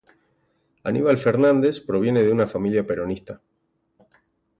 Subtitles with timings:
[0.83, 3.39] Aníbal Fernández proviene de una familia peronista.